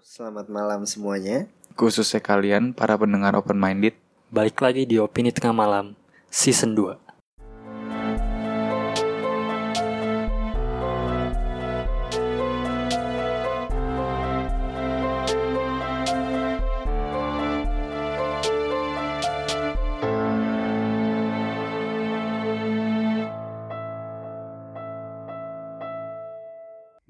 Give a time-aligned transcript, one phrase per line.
[0.00, 1.44] selamat malam semuanya.
[1.76, 3.96] Khususnya kalian para pendengar open minded.
[4.32, 5.98] Balik lagi di Opini Tengah Malam
[6.30, 7.10] Season 2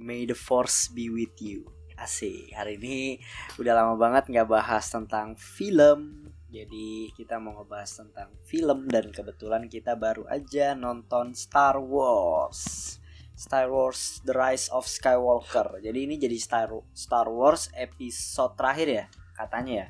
[0.01, 1.80] May the force be with you.
[2.01, 3.21] Asik, hari ini
[3.61, 6.33] udah lama banget nggak bahas tentang film.
[6.49, 12.97] Jadi kita mau ngebahas tentang film dan kebetulan kita baru aja nonton Star Wars.
[13.37, 15.85] Star Wars The Rise of Skywalker.
[15.85, 19.05] Jadi ini jadi Star Star Wars episode terakhir ya
[19.37, 19.89] katanya ya.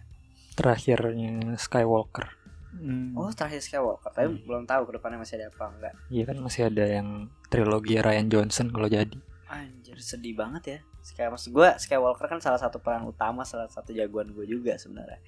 [0.58, 3.18] Terakhirnya Skywalker Hmm.
[3.18, 4.10] Oh terakhir Skywalker.
[4.14, 4.46] Tapi Hmm.
[4.46, 5.94] belum tahu ke depannya masih ada apa enggak.
[6.06, 9.18] Iya kan masih ada yang trilogi Ryan Johnson kalau jadi
[9.50, 13.90] Anjir sedih banget ya Sky, Maksud gue Skywalker kan salah satu peran utama Salah satu
[13.92, 15.20] jagoan gue juga sebenarnya.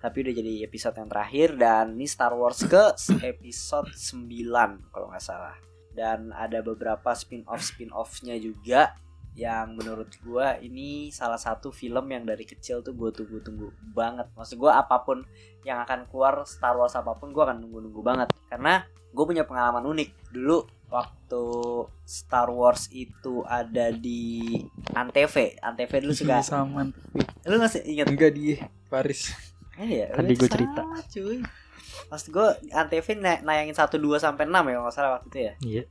[0.00, 2.96] Tapi udah jadi episode yang terakhir Dan ini Star Wars ke
[3.32, 5.56] episode 9 Kalau nggak salah.
[5.92, 8.94] Dan ada beberapa spin-off spin-offnya juga
[9.34, 14.26] Yang menurut gue ini salah satu film yang dari kecil tuh gue tunggu-tunggu banget.
[14.34, 15.22] Maksud gue apa pun
[15.62, 18.28] yang akan keluar Star Wars apa pun gue akan nunggu-nunggu banget.
[18.48, 20.32] Karena gue punya pengalaman unik.
[20.34, 21.44] Dulu waktu
[22.02, 24.58] Star Wars itu ada di
[24.96, 25.34] Antv.
[25.60, 26.88] Antv dulu suka sama
[27.48, 28.56] lu masih inget enggak di
[28.92, 29.32] Paris.
[29.78, 30.06] Eh, iya.
[30.10, 30.82] Tadi udah gua sama, cerita.
[31.14, 31.38] cuy.
[32.08, 35.38] Pas gue Antv na- nayangin 1 2 sampai 6 ya kalau nggak salah waktu itu
[35.38, 35.52] ya?
[35.62, 35.84] Iya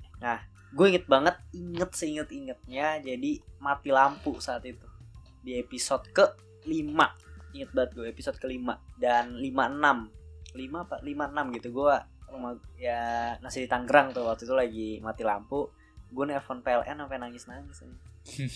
[0.75, 3.31] gue inget banget inget seinget ingetnya jadi
[3.63, 4.83] mati lampu saat itu.
[5.43, 6.25] Di episode ke
[6.67, 10.11] 5 inget banget gue episode ke 5 dan 56
[10.57, 10.95] 5 apa?
[11.01, 11.67] 56 gitu.
[11.71, 11.95] Gue
[12.27, 14.27] rumah ya nasi di Tangerang tuh.
[14.27, 15.71] Waktu itu lagi mati lampu.
[16.11, 17.77] Gue nelfon PLN sampai nangis nangis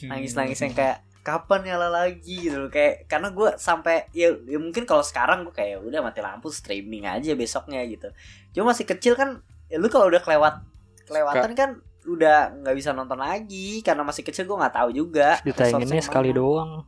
[0.08, 2.50] nangis nangis yang kayak kapan nyala lagi?
[2.50, 2.72] Gitu loh.
[2.72, 7.08] Kayak karena gue sampai ya, ya mungkin kalau sekarang gue kayak udah mati lampu streaming
[7.08, 8.12] aja besoknya gitu.
[8.52, 9.40] Cuma masih kecil kan
[9.72, 10.60] ya lu kalau udah kelewat
[11.08, 11.70] kelewatan kan
[12.06, 13.82] udah nggak bisa nonton lagi.
[13.86, 15.40] Karena masih kecil gue nggak tahu juga.
[15.46, 16.86] Ditayanginnya sekali doang.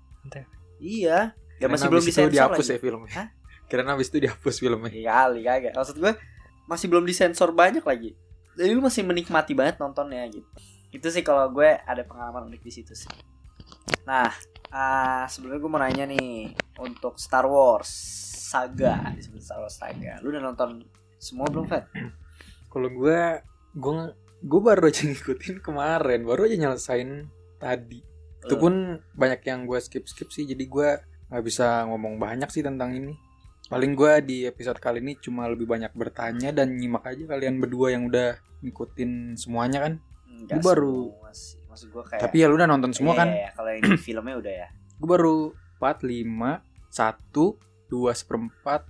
[0.83, 1.31] Iya.
[1.61, 2.75] Ya masih belum disensor dihapus lagi.
[2.75, 3.13] ya filmnya.
[3.15, 3.27] Hah?
[3.71, 4.91] Karena habis itu dihapus filmnya.
[4.91, 5.73] Iya kali kagak.
[5.79, 6.13] Maksud gue
[6.67, 8.11] masih belum disensor banyak lagi.
[8.53, 10.45] Jadi lu masih menikmati banget nontonnya gitu.
[10.93, 13.09] Itu sih kalau gue ada pengalaman unik di situ sih.
[14.05, 14.29] Nah
[14.73, 17.89] ah sebenarnya gue mau nanya nih untuk Star Wars
[18.53, 20.21] saga disebut Star Wars saga.
[20.21, 20.85] Lu udah nonton
[21.17, 21.89] semua belum Fat?
[22.73, 23.21] Kalau gue
[23.73, 23.93] gue
[24.43, 28.03] gue baru aja ngikutin kemarin, baru aja nyelesain tadi.
[28.43, 28.73] Itu pun
[29.13, 30.89] banyak yang gue skip skip sih, jadi gue
[31.31, 33.15] nggak bisa ngomong banyak sih tentang ini.
[33.65, 37.89] Paling gue di episode kali ini cuma lebih banyak bertanya dan nyimak aja kalian berdua
[37.89, 39.93] yang udah ngikutin semuanya kan.
[40.43, 43.27] Gue baru- semua sih maksud gue kayak Tapi ya lu udah nonton semua Iya, kan?
[43.31, 45.37] iya, kalau yang di filmnya udah ya Gue baru
[45.79, 46.61] 4, 5,
[46.91, 47.57] 1,
[47.89, 48.81] 2 seperempat,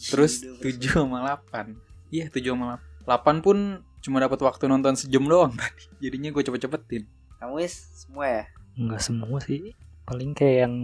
[0.00, 1.76] terus 7 sama 8.
[2.10, 3.38] Iya 7 sama 8.
[3.38, 3.58] 8 pun
[4.06, 5.82] cuma dapat waktu nonton sejam doang tadi.
[6.06, 7.02] Jadinya gue cepet-cepetin.
[7.36, 8.44] kamu wis semua ya
[8.76, 10.74] Enggak semua sih Paling kayak yang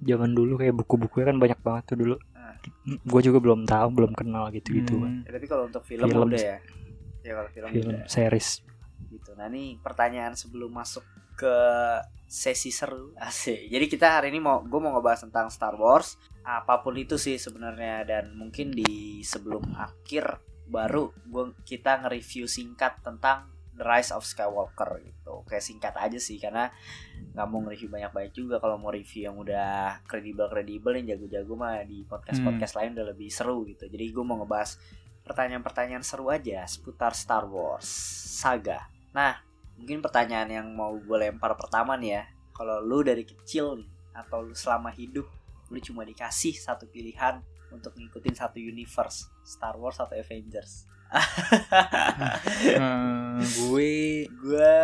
[0.00, 2.56] zaman dulu kayak buku-bukunya kan banyak banget tuh dulu Ah.
[2.84, 5.24] Gue juga belum tahu belum kenal gitu-gitu kan Hmm.
[5.24, 6.58] Ya, tapi kalau untuk film, Film udah ya
[7.20, 8.60] ya kalau film, Film udah series
[9.06, 9.30] gitu.
[9.32, 11.00] Nah ini pertanyaan sebelum masuk
[11.34, 11.56] ke
[12.26, 13.64] sesi seru asik.
[13.66, 17.36] Jadi kita hari ini mau gue mau ngebahas tentang Star Wars apa pun itu sih
[17.36, 18.84] sebenarnya dan mungkin di
[19.20, 25.42] sebelum akhir baru gue kita nge-review singkat tentang The Rise of Skywalker gitu.
[25.50, 26.70] Kayak singkat aja sih karena
[27.34, 32.06] nggak mau nge-review banyak-banyak juga kalau mau review yang udah kredibel-kredibel yang jago-jago mah di
[32.06, 33.90] podcast-podcast lain udah lebih seru gitu.
[33.90, 34.78] Jadi gue mau ngebahas
[35.26, 37.88] pertanyaan-pertanyaan seru aja seputar Star Wars
[38.38, 38.86] saga.
[39.10, 39.42] Nah,
[39.74, 42.22] mungkin pertanyaan yang mau gue lempar pertama nih ya.
[42.54, 45.26] Kalau lu dari kecil nih atau lu selama hidup
[45.74, 50.86] lu cuma dikasih satu pilihan untuk ngikutin satu universe, Star Wars atau Avengers.
[52.74, 54.74] Hmm, gue gue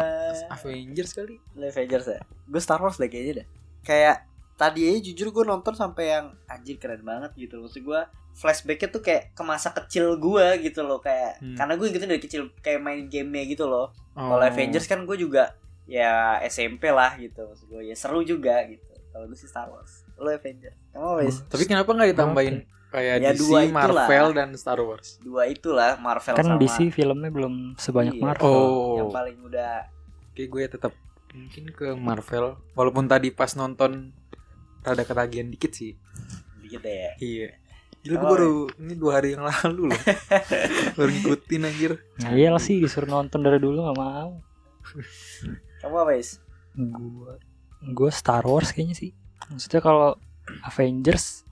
[0.51, 1.37] Avengers kali.
[1.57, 2.21] Avengers ya.
[2.47, 3.47] Gue Star Wars deh kayaknya dah.
[3.83, 4.17] Kayak
[4.55, 7.63] tadi aja jujur gue nonton sampai yang anjir keren banget gitu.
[7.63, 8.01] Maksud gue
[8.37, 11.57] flashbacknya tuh kayak ke masa kecil gue gitu loh kayak Hmm.
[11.57, 13.91] karena gue ngikutin dari kecil kayak main gamenya gitu loh.
[14.15, 14.35] Oh.
[14.37, 15.55] Kalau Avengers kan gue juga
[15.91, 18.87] ya SMP lah gitu maksud gue ya seru juga gitu.
[19.11, 20.77] Kalau gue sih Star Wars, lo Avengers.
[20.91, 22.57] Kamu wes Tapi kenapa nggak ditambahin
[22.89, 23.73] kayak Ya, DC, dua itulah.
[23.73, 25.17] Marvel dan Star Wars?
[25.19, 28.23] dua itulah Marvel Kan sama DC filmnya belum sebanyak Iya.
[28.23, 28.97] Marvel Oh.
[28.97, 29.89] yang paling udah
[30.29, 30.93] Oke, gue tetap
[31.31, 32.55] mungkin ke Marvel.
[32.73, 34.11] Walaupun tadi pas nonton
[34.81, 35.95] rada ketagihan dikit sih.
[36.61, 37.11] dikit deh ya.
[37.19, 37.49] Iya.
[38.01, 40.01] Gila gue baru ini dua hari yang lalu loh.
[40.97, 41.93] baru ngikutin anjir.
[42.17, 44.41] Nah, iyalah sih disuruh nonton dari dulu gak mau
[45.81, 46.41] Kamu apa wes?
[46.73, 47.33] Gue
[47.83, 49.11] gue Star Wars kayaknya sih
[49.49, 50.11] Maksudnya kalau
[50.67, 51.47] Avengers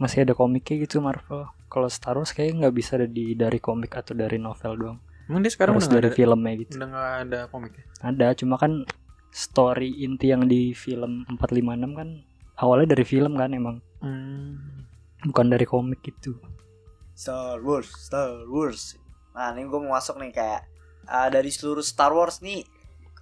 [0.00, 1.44] masih ada komiknya gitu Marvel.
[1.68, 4.98] Kalau Star Wars kayaknya nggak bisa ada di dari komik atau dari novel doang.
[5.26, 6.72] Emang dia sekarang Harus udah dari nggak ada, filmnya gitu.
[6.76, 7.84] udah nggak ada komiknya.
[8.00, 8.72] Ada, cuma kan
[9.34, 12.08] story inti yang di film 456 kan
[12.54, 14.84] awalnya dari film kan emang Hmm.
[15.24, 16.36] bukan dari komik gitu.
[17.16, 19.00] Star Wars, Star Wars.
[19.32, 20.62] Nah, ini gue mau masuk nih kayak
[21.08, 22.62] uh, dari seluruh Star Wars nih,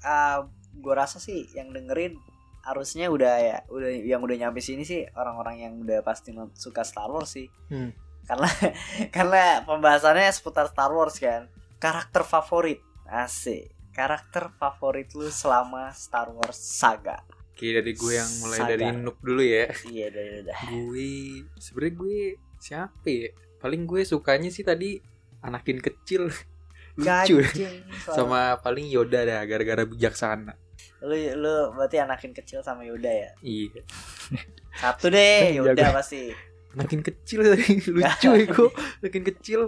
[0.02, 0.42] uh,
[0.74, 2.18] gue rasa sih yang dengerin
[2.62, 7.10] harusnya udah ya, udah yang udah nyampe sini sih orang-orang yang udah pasti suka Star
[7.10, 7.50] Wars sih.
[7.68, 7.90] Hmm.
[8.22, 8.48] Karena
[9.14, 11.50] karena pembahasannya seputar Star Wars kan.
[11.82, 12.78] Karakter favorit,
[13.10, 13.74] asik.
[13.92, 17.20] Karakter favorit lu selama Star Wars saga.
[17.52, 18.70] Oke dari gue yang mulai Saga.
[18.72, 19.68] dari Noob dulu ya.
[19.84, 20.56] Iya, udah, udah.
[20.72, 21.10] gue
[21.60, 22.18] sebenarnya gue
[22.56, 23.28] siapa ya?
[23.60, 24.96] Paling gue sukanya sih tadi
[25.42, 26.30] Anakin kecil
[26.98, 27.48] lucu ya.
[27.50, 30.54] Gajeng, sama paling Yoda dah gara-gara bijaksana.
[31.02, 33.30] Lu lu berarti anakin kecil sama Yoda ya.
[33.40, 33.82] Iya.
[34.72, 35.50] Satu deh.
[35.58, 36.30] Yoda pasti.
[36.72, 38.70] Anakin kecil tadi lucu ya gue.
[39.04, 39.60] Anakin kecil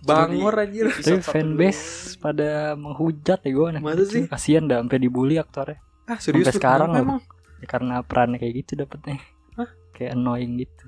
[0.00, 0.86] bangor anjir.
[0.88, 4.22] Tapi fanbase pada menghujat ya gue anak Masa sih?
[4.30, 5.82] Kasian dah sampai dibully aktornya.
[6.06, 7.18] Ah serius Sampai sekarang emang?
[7.58, 9.18] Ya, karena perannya kayak gitu dapetnya.
[9.54, 9.70] Hah?
[9.90, 10.86] Kayak annoying gitu.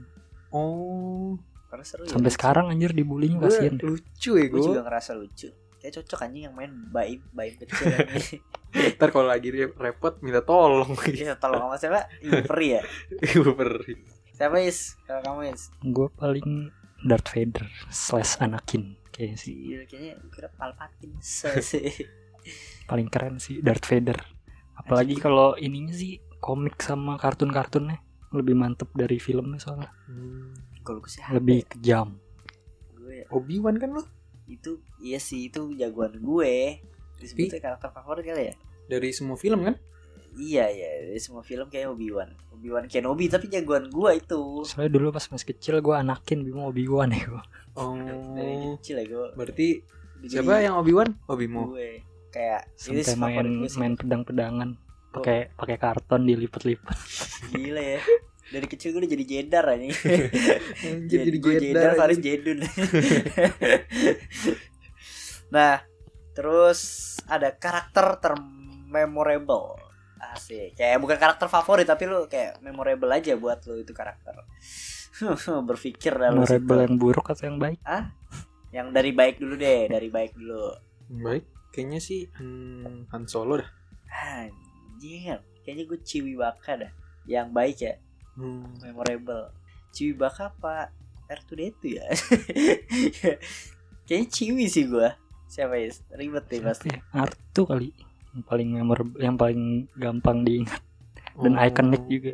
[0.51, 1.35] Oh,
[1.67, 2.35] Karena seru Sampai ya.
[2.39, 3.87] sekarang anjir dibulinya kasian deh.
[3.91, 4.63] lucu ya Gue gue.
[4.71, 5.51] juga ngerasa lucu.
[5.85, 7.93] Kayak cocok anjing yang main baim baim kecil.
[8.97, 10.97] Ntar kalau lagi re- repot minta tolong.
[11.05, 12.09] Iya, tolong sama siapa?
[12.25, 12.83] Ibu peri ya.
[13.37, 14.01] Gue perih.
[14.33, 14.97] Siapa Is?
[15.05, 15.69] Kalau kamu Is?
[15.85, 16.73] Gue paling
[17.05, 19.53] Darth Vader slash Anakin kayaknya sih.
[19.53, 21.21] Iya, kayaknya kira Palpatine.
[22.89, 24.17] Paling keren sih Darth Vader.
[24.75, 28.01] Apalagi kalau ininya sih komik sama kartun-kartunnya
[28.33, 29.93] lebih mantep dari filmnya soalnya.
[30.09, 30.57] Hmm.
[30.81, 31.69] Kalau gue sih Lebih ya?
[31.77, 32.09] kejam.
[32.97, 34.01] gue ya, Obi Wan kan lu?
[34.45, 36.81] Itu iya sih itu jagoan gue.
[37.17, 38.55] Disebutnya karakter favorit kali ya?
[38.87, 39.77] Dari semua film kan?
[40.35, 42.35] Iya ya, dari semua film kayak Obi-Wan.
[42.53, 44.67] Obi-Wan Kenobi tapi jagoan gue itu.
[44.67, 47.43] Soalnya dulu pas masih kecil gue Anakin Bimo Obi Wan ya gue.
[47.79, 47.95] Oh.
[48.35, 49.27] Dari kecil ya gue.
[49.39, 49.69] Berarti
[50.27, 51.15] siapa yang Obi Wan?
[51.31, 51.71] Obi Mo.
[51.71, 52.03] gue
[52.35, 53.79] kayak ini Sampai main favorit gue sih.
[53.79, 54.69] main pedang-pedangan
[55.15, 56.97] pakai pakai karton dilipat-lipat.
[57.55, 58.03] gila ya
[58.53, 59.89] dari kecil gue udah jadi jedar aja
[61.13, 61.97] jadi gue jedar jedar.
[61.97, 62.59] Faris jedun.
[65.55, 65.87] Nah
[66.35, 69.79] terus ada karakter termemorable.
[70.19, 70.75] Asik.
[70.75, 74.35] Kayak bukan karakter favorit tapi lu kayak memorable aja buat lu itu karakter.
[75.71, 76.85] Berpikir dalam Memorable situ.
[76.91, 77.79] yang buruk atau yang baik?
[78.75, 80.75] yang dari baik dulu deh dari baik dulu.
[81.23, 83.71] Baik, kayaknya sih hmm, Han Solo dah.
[84.11, 86.93] anjir kayaknya gue ciwi baka dah.
[87.31, 87.95] Yang baik ya
[88.35, 88.67] Hmm.
[88.81, 89.55] memorable.
[89.91, 90.91] Ciwi Baka apa
[91.27, 92.07] R2D2 ya?
[94.07, 95.17] Kayaknya Ciwi sih gua.
[95.47, 95.89] Siapa ya?
[96.13, 96.89] Ribet deh pasti.
[96.91, 97.01] ya?
[97.15, 97.95] Artu kali.
[98.35, 99.63] Yang paling memorable yang paling
[99.95, 100.83] gampang diingat.
[101.35, 101.63] Dan Oh.
[101.63, 102.33] ikonik juga.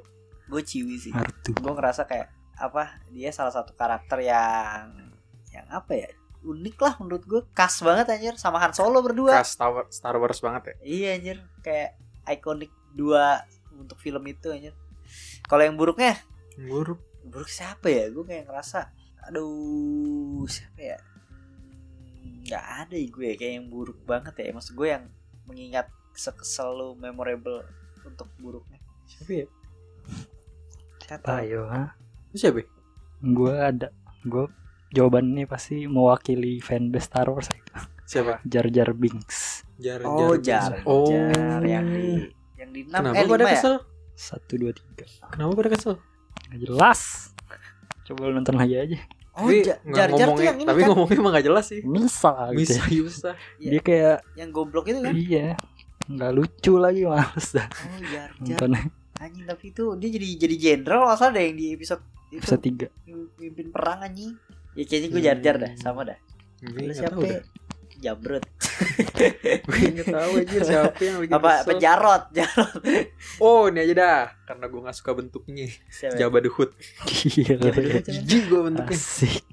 [0.48, 1.12] Gue Ciwi sih.
[1.12, 1.54] Artu.
[1.54, 5.12] gue ngerasa kayak apa dia salah satu karakter yang
[5.50, 6.08] yang apa ya?
[6.40, 8.34] Unik lah menurut gue khas banget anjir.
[8.34, 9.36] Sama Han Solo berdua.
[9.36, 10.74] Khas Star Wars, Star Wars banget ya.
[10.82, 11.38] iya anjir.
[11.60, 14.72] Kayak ikonik dua untuk film itu anjir
[15.50, 16.14] kalau yang buruknya
[16.56, 17.02] Buruk.
[17.22, 20.98] buruk siapa ya gue kayak ngerasa aduh siapa ya
[22.40, 25.04] nggak ada ya gue kayak yang buruk banget ya maksud gue yang
[25.44, 27.66] mengingat se- selalu memorable
[28.02, 29.46] untuk buruknya Siapa ya?
[31.00, 31.98] siapa Ayo, ha?
[32.30, 32.62] Itu siapa?
[32.62, 32.66] ya?
[33.20, 33.88] Gue ada.
[34.22, 34.46] Gue
[34.90, 37.72] jawabannya pasti mewakili fanbase Star Wars itu.
[38.06, 38.38] Siapa?
[38.46, 39.66] Jar Jar Binks.
[39.74, 40.78] Jar oh Jar.
[40.78, 41.10] jar Oh.
[41.10, 43.74] jar yang di yang di enam Kenapa eh pada ya kesel?
[44.20, 45.08] Satu dua tiga.
[45.28, 45.96] Kenapa pada kesel?
[46.46, 47.32] Gak jelas.
[48.04, 48.98] Coba lu nonton lagi aja.
[49.32, 51.46] oh Tapi Ja- nggak jar jar tuh ngomongnya- yang ini tapi kan ngomongnya emang gak
[51.46, 51.80] jelas sih.
[51.80, 52.58] Bisa gitu.
[52.58, 53.00] Bisa, ya.
[53.00, 53.30] bisa.
[53.56, 53.70] Iya.
[53.70, 55.46] Dia kayak yang goblok itu kan iya.
[56.02, 58.82] Nggak lucu lagi males dah oh jar jar nontonnya.
[59.16, 62.56] anjing tapi itu dia jadi jadi jenderal nggak salah deh yang di episode itu Bisa
[62.56, 62.88] tiga.
[63.36, 64.32] mimpin perang anjing
[64.72, 66.18] ya kayaknya gue jar jar dah sama dah
[66.58, 67.40] Gue Lu nggak siapa ya?
[68.02, 68.42] Jamrut
[69.66, 71.66] Gue nggak tahu aja siapa yang bikin apa kesel.
[71.68, 72.72] pejarot jarot
[73.38, 76.40] Oh ini aja dah Karena gue gak suka bentuknya siapa Gila.
[76.40, 76.70] The Hutt.
[78.08, 79.44] Jijik gue bentuknya Asik.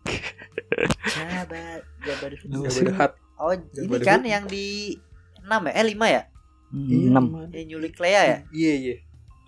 [2.04, 2.26] Jabba
[2.72, 2.84] sih.
[2.88, 4.96] the Hutt oh Jabba ini kan yang di
[5.42, 6.24] 6 ya eh 5 ya
[6.68, 7.26] Enam.
[7.52, 8.96] yang nyulik Leia ya Iya iya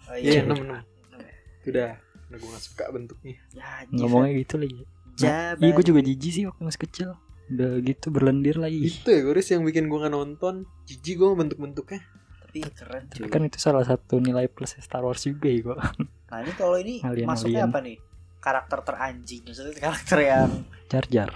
[0.07, 1.33] oh, Iya enam enam Enam ya?
[1.67, 3.67] Udah Karena gue gak suka bentuknya ya.
[3.89, 4.85] Ngomongnya gitu lagi.
[5.19, 7.09] Iya gue juga jijik sih waktu masih kecil.
[7.49, 8.85] Udah gitu berlendir lagi.
[8.85, 12.01] Itu ya Goris yang bikin gue nonton Jijik gue bentuk-bentuknya
[12.39, 15.77] tapi keren Tapi kan itu salah satu nilai plus Star Wars juga ya gue.
[16.33, 17.27] nah ini kalau ini Alien-alien.
[17.29, 17.97] masuknya apa nih
[18.39, 20.49] karakter teranjing maksudnya karakter yang
[20.89, 21.29] Jar Jar.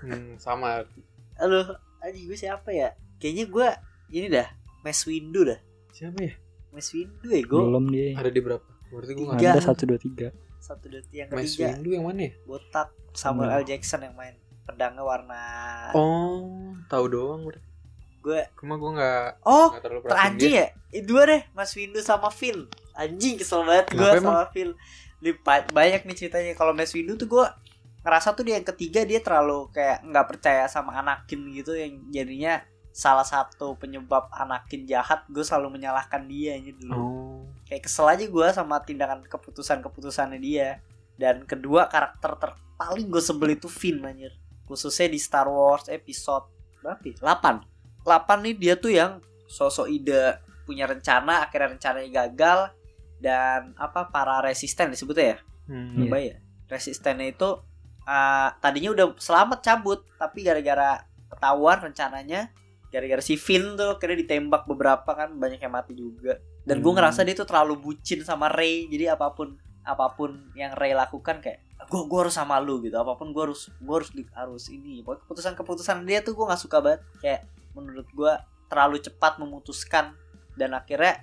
[0.00, 0.84] hmm, Sama
[1.36, 3.68] aduh anjing gue siapa ya kayaknya gue
[4.12, 4.48] ini dah
[4.84, 6.32] Mace Windu dah Siapa ya?
[6.70, 8.06] Mace Windu ya gue Belum dia.
[8.14, 8.68] Ada di berapa?
[8.88, 9.50] Berarti gue Tiga.
[9.52, 10.28] Ada satu dua tiga.
[10.58, 12.32] satu dua tiga yang Mas ketiga Windu yang mana ya?
[12.44, 13.60] botak Samuel Samuel.
[13.60, 14.34] L Jackson yang main
[14.68, 15.40] pedangnya warna
[15.90, 17.62] Oh, tahu doang udah.
[18.18, 19.72] gue Cuma gue nggak oh
[20.04, 20.66] teranjing ya?
[20.92, 22.68] Eh, dua deh Mas Windu sama Phil.
[22.92, 24.76] Anjing kesel banget gue sama Phil.
[25.18, 26.52] Di, ba- banyak nih ceritanya.
[26.52, 27.44] Kalau Mas Windu tuh gue
[28.04, 32.60] ngerasa tuh dia yang ketiga dia terlalu kayak nggak percaya sama Anakin gitu yang jadinya
[32.90, 36.94] salah satu penyebab Anakin jahat gue selalu menyalahkan dia aja dulu.
[36.98, 40.82] Oh, kayak kesel aja gue sama tindakan keputusan keputusannya dia.
[41.14, 44.30] Dan kedua karakter ter paling gue sebel itu Finn anjir
[44.68, 46.44] khususnya di Star Wars episode
[46.84, 47.16] berapa ya?
[47.24, 52.60] 8 8 nih dia tuh yang sosok ide punya rencana akhirnya rencananya gagal
[53.18, 55.38] dan apa para resisten disebutnya ya
[55.72, 56.06] hmm.
[56.12, 56.20] Iya.
[56.20, 56.36] Ya
[56.68, 57.48] resistennya itu
[58.04, 61.00] uh, tadinya udah selamat cabut tapi gara-gara
[61.32, 62.52] ketahuan rencananya
[62.88, 66.36] gara-gara si Finn tuh kira ditembak beberapa kan banyak yang mati juga
[66.68, 67.00] dan gue Hmm.
[67.00, 71.40] ngerasa dia tuh terlalu bucin sama Ray jadi apa pun apa pun yang Ray lakukan
[71.40, 72.98] kayak gue gue harus sama lu gitu.
[72.98, 75.00] Apa pun gue harus gue harus harus ini.
[75.06, 77.00] Pokoknya keputusan keputusan dia tuh gue nggak suka banget.
[77.22, 77.40] Kayak
[77.78, 78.32] menurut gue
[78.66, 80.18] terlalu cepat memutuskan.
[80.58, 81.22] Dan akhirnya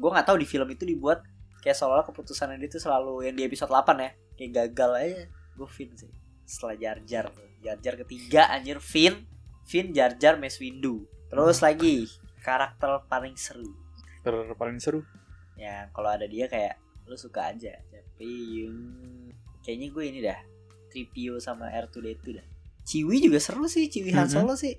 [0.00, 1.20] gue nggak tahu di film itu dibuat
[1.62, 4.10] kayak seolah keputusannya dia tuh selalu yang di episode 8 ya.
[4.34, 5.22] Kayak gagal aja.
[5.54, 6.10] Gue Finn sih.
[6.48, 7.26] Setelah Jar Jar.
[7.62, 8.80] Jar Jar ketiga anjir.
[8.80, 9.28] Finn
[9.68, 11.06] Finn Jar Jar Mace Windu.
[11.30, 12.08] Terus lagi
[12.42, 13.70] karakter paling seru.
[14.26, 15.04] Ter paling seru.
[15.52, 17.78] ya kalau ada dia kayak lu suka aja.
[17.92, 18.66] Tapi
[19.62, 20.38] kayaknya gue ini dah
[20.92, 22.46] Tripio sama R2D2 dah
[22.82, 24.26] Ciwi juga seru sih Ciwi Han.
[24.26, 24.74] Solo sih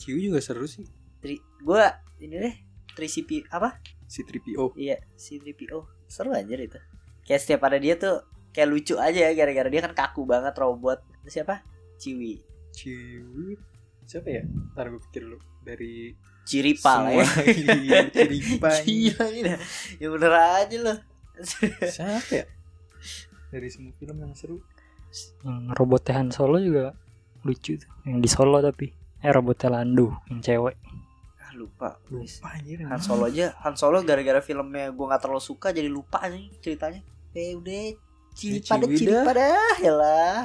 [0.00, 0.82] Ciu juga seru sih.
[1.22, 1.84] Tri gue
[2.24, 2.54] ini deh
[2.96, 3.78] 3CP apa
[4.12, 4.76] Si 3PO.
[4.76, 5.88] Iya, si 3PO.
[6.04, 6.76] Seru aja itu.
[7.24, 8.20] Kayak setiap ada dia tuh
[8.52, 11.00] kayak lucu aja ya gara-gara dia kan kaku banget robot.
[11.24, 11.64] Siapa?
[11.96, 12.44] Ciwi.
[12.76, 13.56] Ciwi.
[14.04, 14.44] Siapa ya?
[14.76, 16.12] Ntar gue pikir lu dari
[16.44, 17.26] Ciripa lah ya.
[17.56, 18.68] Iya, Ciripa.
[18.84, 19.58] Gila ini dah.
[19.96, 20.98] Ya bener aja loh.
[21.88, 22.44] Siapa ya?
[23.52, 24.58] Dari semua film yang seru.
[25.44, 26.96] Yang robotnya Han Solo juga
[27.44, 27.90] lucu tuh.
[28.08, 28.88] Yang di Solo tapi.
[29.20, 30.76] Eh robotnya Lando yang cewek.
[31.36, 32.00] ah, lupa.
[32.08, 32.80] Lupa anjir.
[32.88, 33.52] Han Solo aja.
[33.60, 37.04] Han Solo gara-gara filmnya gua nggak terlalu suka jadi lupa aja nih ceritanya.
[37.36, 37.92] Eh udah
[38.32, 39.74] Ciripa Ya, dah, Ciwi Ciripa dah.
[39.84, 40.38] Yalah.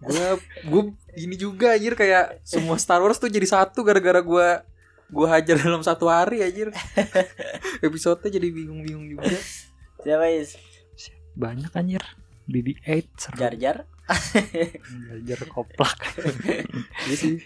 [0.00, 0.28] gue
[0.64, 0.82] gue
[1.20, 4.48] ini juga anjir kayak semua Star Wars tuh jadi satu gara-gara gue
[5.12, 6.72] gue hajar dalam satu hari anjir
[7.84, 9.28] episode jadi bingung-bingung juga
[10.00, 10.56] Siapa is?
[11.34, 12.02] Banyak anjir.
[12.46, 13.36] BB-8 seru.
[13.36, 13.78] Jar Jar.
[15.22, 15.94] Jar koplak.
[17.06, 17.38] iya sih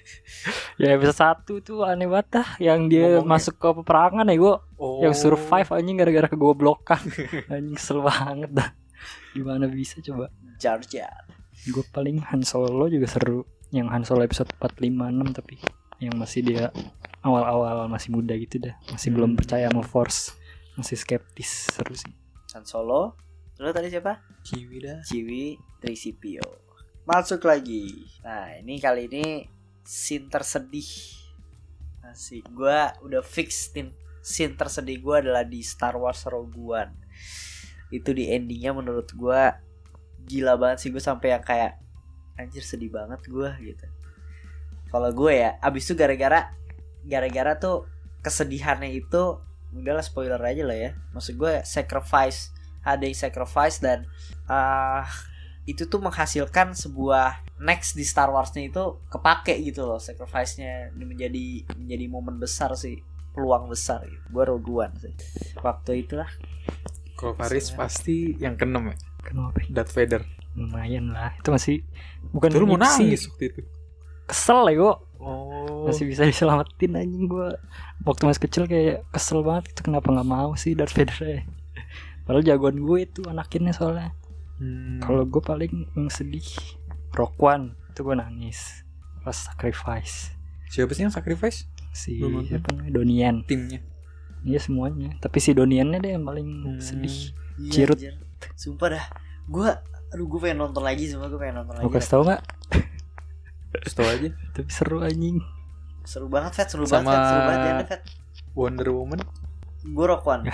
[0.75, 1.21] ya episode
[1.61, 3.29] 1 tuh aneh banget dah yang dia Ngomongnya.
[3.29, 7.05] masuk ke peperangan ya gua oh yang survive anjing gara-gara kegoblokan
[7.53, 8.69] anjing kesel banget dah
[9.31, 11.29] gimana bisa coba Jar Jar.
[11.64, 15.61] gue paling Han Solo juga seru yang Han Solo episode 4, 5, 6 tapi
[15.99, 16.73] yang masih dia
[17.21, 19.17] awal-awal masih muda gitu dah masih Hmm.
[19.21, 20.33] belum percaya sama Force
[20.75, 22.12] masih skeptis seru sih
[22.53, 23.21] Han Solo.
[23.55, 24.19] Terus tadi siapa?
[24.43, 26.49] Ciwi dah Ciwi 3CPO
[27.07, 28.09] Masuk lagi.
[28.25, 29.25] Nah ini kali ini
[29.85, 30.89] Scene tersedih.
[32.01, 32.49] Asik.
[32.57, 33.93] Gue udah fix scene,
[34.25, 36.97] scene tersedih gue adalah di Star Wars Rogue One.
[37.93, 39.43] Itu di endingnya menurut gue
[40.25, 40.89] Gila banget sih.
[40.89, 41.77] Gue sampai yang kayak
[42.41, 43.87] Anjir sedih banget gue gitu.
[44.89, 46.51] Kalau gue ya Abis itu gara-gara
[47.05, 47.85] Gara-gara tuh
[48.25, 49.39] Kesedihannya itu
[49.75, 50.91] Udahlah spoiler aja lah ya.
[51.13, 54.05] Maksud gue sacrifice ada yang sacrifice dan
[54.45, 55.09] ah
[55.64, 60.93] itu tuh menghasilkan sebuah next di Star Wars-nya itu kepake gitu loh sacrifice-nya.
[60.93, 61.47] Ini menjadi
[61.81, 63.00] menjadi momen besar sih
[63.33, 64.21] peluang besar gitu.
[64.29, 65.17] Gua Rogue One sih.
[65.64, 66.29] Waktu itulah.
[67.17, 68.97] Kalau Paris pasti yang keenam ya?
[69.25, 69.81] Kenapa ya?
[69.81, 70.23] Darth Vader.
[70.53, 71.33] Lumayan lah.
[71.41, 71.81] Itu masih
[72.29, 73.61] bukan itu lu mau nangis waktu itu?
[74.29, 75.88] Kesel ya gue oh.
[75.88, 77.57] Masih bisa diselamatin anjing gue
[78.05, 79.73] waktu masih kecil kayak kesel banget.
[79.73, 81.41] Itu kenapa nggak mau sih Darth Vader ya
[82.25, 84.12] padahal jagoan gue itu anakinnya soalnya
[84.54, 84.99] Hmm.
[84.99, 86.47] kalau gue paling yang sedih
[87.11, 88.87] Rock One itu gue nangis
[89.21, 90.31] pas sacrifice
[90.69, 93.83] siapa sih yang sacrifice si siapa namanya Donian timnya
[94.40, 96.78] iya semuanya tapi si Doniannya deh yang paling Hmm.
[96.78, 97.95] sedih Iya, Cirut.
[97.97, 98.14] anjir.
[98.52, 99.04] Sumpah dah.
[99.45, 99.78] Gua
[100.09, 101.95] aduh gue pengen nonton lagi semua gue pengen nonton gue lagi.
[101.97, 102.43] kasih tau nggak
[103.73, 105.38] Terus tau aja tapi seru anjing
[106.02, 108.00] Seru banget Fat, seru Sama- banget Fat, seru banget ya Fat.
[108.52, 109.21] Wonder Woman
[109.85, 110.47] Gue Rock One.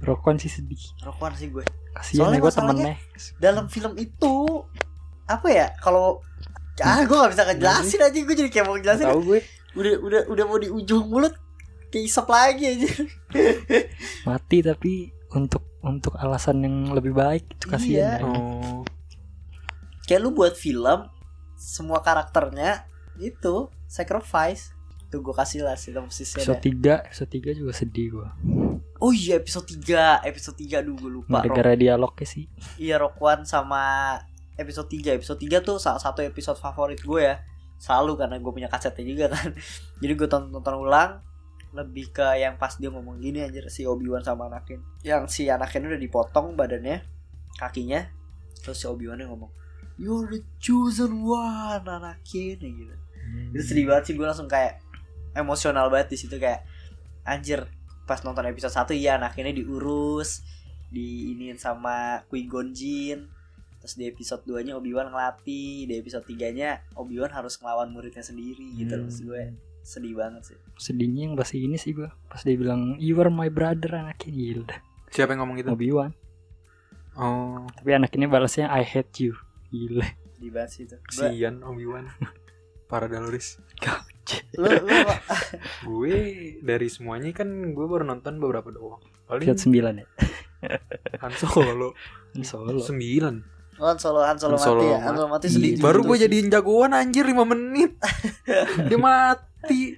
[0.00, 0.80] Rock One sih sedih.
[1.02, 1.64] Rock One sih gue.
[1.90, 2.94] kasihan Soalnya ya gue temennya.
[3.36, 4.32] Dalam film itu
[5.26, 6.22] apa ya kalau
[6.80, 9.06] ah gue gak bisa ngejelasin aja gue jadi kayak mau ngejelasin.
[9.06, 9.40] Tahu gue.
[9.74, 11.34] Udah udah udah mau di ujung mulut
[11.88, 12.88] keisap lagi aja.
[14.28, 14.92] Mati tapi
[15.30, 17.72] untuk untuk alasan yang lebih baik itu Iya.
[17.72, 18.20] kasihan.
[18.22, 18.44] Anjing.
[18.44, 18.82] oh.
[20.04, 21.06] Kayak lu buat film
[21.54, 22.82] semua karakternya
[23.16, 24.72] itu sacrifice
[25.10, 26.62] tuh gue kasih lah sinopsisnya episode.
[26.62, 28.28] 3 episode 3 juga sedih gue
[29.00, 32.44] Oh iya episode 3 Episode 3 Aduh gue lupa gara-gara dialognya sih.
[32.76, 33.80] Iya Rock One sama
[34.60, 37.40] episode 3 Episode 3 tuh salah satu episode favorit gue ya.
[37.80, 39.56] Selalu karena gue punya kasetnya juga kan.
[40.04, 41.24] Jadi gue tonton, tonton ulang
[41.72, 44.84] Lebih ke yang pas dia ngomong gini anjir Si Obi-Wan sama Anakin.
[45.00, 47.00] Yang si Anakin udah dipotong badannya
[47.56, 48.04] Kakinya
[48.60, 49.48] Terus si Obi-Wan ngomong
[49.96, 52.60] You're the chosen one Anakin.
[52.60, 52.94] Gitu.
[53.56, 54.89] Itu sedih banget sih gue langsung kayak
[55.32, 56.66] emosional banget di situ kayak
[57.22, 57.68] anjir
[58.04, 60.42] pas nonton episode 1 ya akhirnya diurus
[60.88, 63.30] diinin sama Qui Gon Jinn
[63.78, 68.20] terus di episode 2 nya Obi-Wan ngelatih di episode 3 nya Obi-Wan harus ngelawan muridnya
[68.20, 69.06] sendiri gitu Hmm.
[69.06, 69.44] Maksud gue.
[69.80, 70.58] Sedih banget sih.
[70.76, 74.76] Sedihnya yang pas ini sih gua pas dia bilang you are my brother anaknya gila.
[75.08, 75.70] Siapa yang ngomong gitu?
[75.72, 76.12] Obi Wan
[77.14, 79.34] Oh, tapi anak ini balasnya I hate you
[79.68, 80.04] gila.
[80.36, 80.96] Sedih banget sih itu.
[80.96, 82.10] Gue- kesian Obi-Wan.
[82.84, 83.56] Para Daloris.
[84.56, 84.88] Lu, lu,
[85.88, 86.16] Gue
[86.60, 89.00] dari semuanya kan gue baru nonton beberapa doang.
[89.26, 90.06] Paling episode 9 ya
[91.22, 91.94] Han Solo
[92.42, 92.90] solo 9.
[93.80, 95.82] Han Solo Han Solo Han Solo mati ya Han Solo mati sedih Iya.
[95.82, 97.96] Baru gue jadiin jagoan anjir 5 menit.
[98.90, 99.96] Dia mati.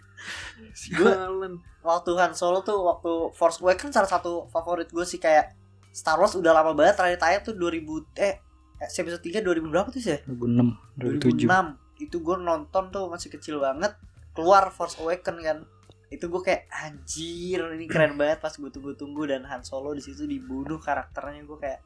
[0.73, 1.59] Sialan.
[1.83, 5.51] waktu Han Solo tuh waktu Force Awakens salah satu favorit gue sih kayak
[5.91, 8.39] Star Wars udah lama banget terakhir tayang tuh 2000 eh
[8.81, 10.19] episode 3 2000 berapa tuh sih ya?
[10.31, 13.95] 2006 2007 2006 itu gue nonton tuh masih kecil banget
[14.33, 15.59] keluar Force Awakens kan
[16.12, 20.29] itu gue kayak anjir ini keren banget pas gue tunggu-tunggu dan Han Solo di situ
[20.29, 21.81] dibunuh karakternya gue kayak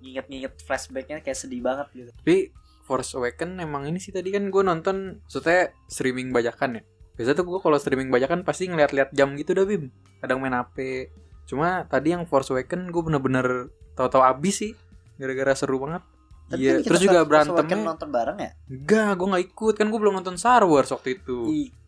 [0.00, 2.48] nginget-nginget flashbacknya kayak sedih banget gitu Tapi
[2.88, 6.82] Force Awaken emang ini sih tadi kan gue nonton maksudnya streaming bajakan ya.
[7.20, 9.92] Biasa tuh gue kalau streaming bajakan pasti ngeliat-liat jam gitu dah Bim.
[10.24, 11.10] Kadang main HP.
[11.44, 14.72] Cuma tadi yang Force Awaken gue bener-bener tahu-tahu abis sih.
[15.20, 16.00] Gara-gara seru banget.
[16.48, 18.50] Tapi Iya, kan kita terus juga berantemnya nonton bareng ya?
[18.66, 19.74] Enggak, gue gak ikut.
[19.76, 21.38] Kan gue belum nonton Star Wars waktu itu.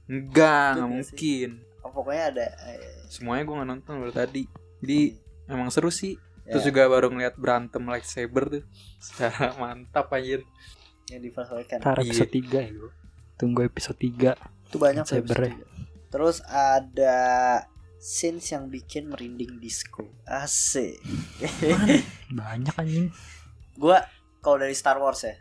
[0.05, 0.93] Enggak, nggak sih?
[0.93, 1.49] mungkin.
[1.81, 4.43] Oh, pokoknya ada eh, Semuanya gue gak nonton baru tadi.
[4.79, 4.99] Jadi
[5.47, 6.15] emang seru sih.
[6.45, 8.63] Ya, Terus juga baru ngeliat berantem lightsaber tuh.
[9.05, 10.45] Secara mantap anjir.
[11.09, 12.07] Yang di Force Awakens Ntar Iya.
[12.07, 12.91] episode 3 ya gua.
[13.35, 14.37] Tunggu episode 3
[14.71, 15.67] itu banyak tuh Saber episode tiga.
[16.07, 17.19] terus ada
[17.97, 20.07] scenes yang bikin merinding disco.
[20.23, 21.03] Asik.
[22.31, 23.09] Banyak anjing.
[23.75, 24.05] Gua
[24.41, 25.37] kalau dari Star Wars ya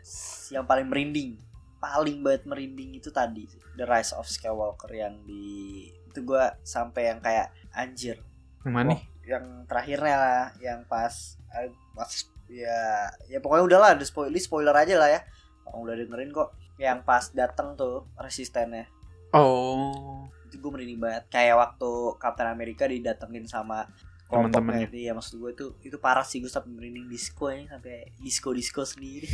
[0.60, 1.40] yang paling merinding
[1.80, 7.18] paling banget merinding itu tadi The Rise of Skywalker yang di itu gua sampai yang
[7.24, 8.20] kayak anjir.
[8.66, 8.88] Yang mana?
[8.92, 9.00] Nih?
[9.00, 12.10] Oh, yang terakhirnya lah yang pas eh, pas
[12.50, 15.20] ya ya pokoknya udahlah ada spoiler spoiler aja lah ya.
[15.64, 18.84] Orang udah dengerin kok yang pas datang tuh resistennya.
[19.32, 20.26] Oh.
[20.50, 23.86] Itu gue merinding banget kayak waktu Captain America didatengin sama
[24.30, 24.88] Teman-temannya.
[24.94, 28.82] iya maksud gue itu itu parah sih gue sampai merinding disco ini sampai disco disco
[28.86, 29.26] sendiri.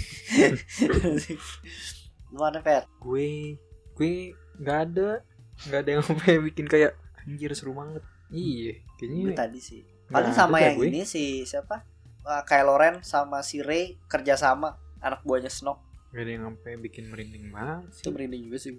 [2.32, 2.84] Gimana Fer?
[2.98, 3.56] Gue
[3.92, 5.20] Gue gak ada
[5.68, 8.02] Gak ada yang sampai bikin kayak Anjir seru banget.
[8.30, 9.82] Iya gue Kayaknya tadi sih.
[10.06, 10.86] nggak paling sama yang gue.
[10.86, 11.82] ini si siapa?
[12.22, 15.82] Uh, Kylo Ren sama si Rey kerjasama anak buahnya Snoke.
[16.14, 18.72] Gak ada yang sampai bikin merinding banget itu sih merinding juga sih.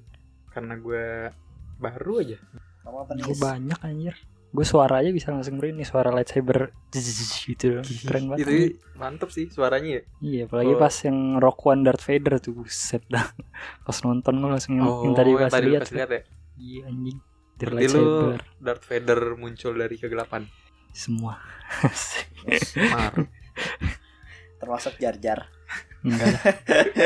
[0.50, 1.06] Karena gue
[1.78, 2.42] Baru aja.
[2.82, 4.16] Kamu apa nih Gue banyak anjir
[4.58, 6.74] Gue suara aja bisa langsung merinding Suara lightsaber
[7.46, 7.86] gitu.
[8.10, 8.50] Keren banget.
[8.50, 10.04] Itu mantep sih suaranya ya.
[10.18, 10.82] Iya apalagi Oh.
[10.82, 13.22] pas yang Rock One Darth Vader tuh Buset dah.
[13.86, 16.22] Pas nonton gue langsung Oh yang tadi lu lihat kasih lihat ya?
[16.58, 17.18] Iya anjing.
[17.62, 18.42] Berarti lu lightsaber.
[18.58, 20.42] Darth Vader muncul dari kegelapan?
[20.90, 21.38] Semua.
[22.90, 23.14] Mar
[24.58, 25.46] termasuk Jar Jar
[26.02, 26.44] Enggak lah.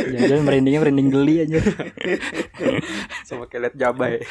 [0.08, 1.60] Jangan merindingnya merinding geli aja.
[3.28, 4.24] Sama kayak liat Jabai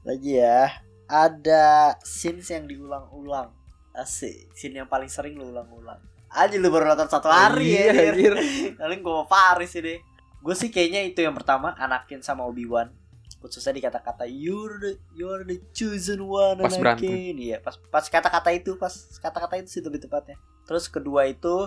[0.00, 3.50] lagi ya ada scenes yang diulang-ulang.
[3.90, 5.98] Asik scene yang paling sering lu ulang-ulang.
[6.30, 8.34] Aja lu baru nonton satu hari Iya, ya anjir.
[8.78, 9.98] paling gue mau Paris ini.
[10.38, 12.94] Gue sih kayaknya itu yang pertama Anakin sama Obi Wan
[13.40, 17.32] khususnya di kata-kata you're the you're the chosen one Pas Anakin.
[17.40, 20.36] iya pas pas kata-kata itu pas kata-kata itu sih lebih tepatnya.
[20.68, 21.66] Terus kedua itu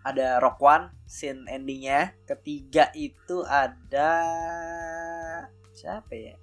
[0.00, 2.16] ada Rock One scene endingnya.
[2.24, 4.10] Ketiga itu ada
[5.76, 6.34] siapa ya?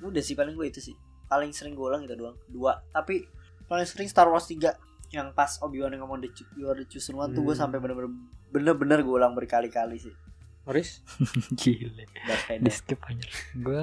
[0.00, 0.94] Udah sih paling gue itu sih
[1.30, 2.34] paling sering gue ulang itu doang.
[2.44, 2.82] Dua.
[2.90, 3.22] Tapi
[3.64, 4.74] paling sering Star Wars 3
[5.10, 7.62] yang pas Obi Wan ngomong the, you are the chosen one tuh gue Hmm.
[7.64, 8.10] sampai bener-bener
[8.48, 10.14] bener-bener gue ulang berkali-kali sih.
[10.60, 11.00] Moris
[11.54, 12.04] Gile.
[12.20, 13.24] Darth Di Vader skip aja.
[13.54, 13.80] Gue